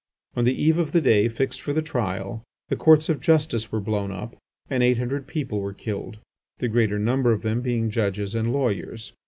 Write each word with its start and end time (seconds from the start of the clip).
On 0.35 0.45
the 0.45 0.59
eve 0.59 0.79
of 0.79 0.93
the 0.93 0.99
day 0.99 1.29
fixed 1.29 1.61
for 1.61 1.73
the 1.73 1.81
trial 1.83 2.41
the 2.69 2.75
Courts 2.75 3.07
of 3.07 3.19
justice 3.21 3.71
were 3.71 3.79
blown 3.79 4.11
up 4.11 4.35
and 4.67 4.81
eight 4.81 4.97
hundred 4.97 5.27
people 5.27 5.59
were 5.61 5.73
killed, 5.73 6.17
the 6.57 6.67
greater 6.67 6.97
number 6.97 7.31
of 7.31 7.43
them 7.43 7.61
being 7.61 7.91
judges 7.91 8.33
and 8.33 8.51
lawyers. 8.51 9.13